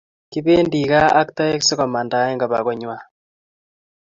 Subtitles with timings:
[0.31, 3.01] Kipendi kaa ak taek sikomandaen kobaa konywan